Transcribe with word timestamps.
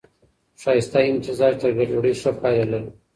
ښايسته 0.61 0.99
امتزاج 1.11 1.53
تر 1.61 1.69
ګډوډۍ 1.77 2.13
ښه 2.21 2.31
پايله 2.41 2.65
لري. 2.71 2.89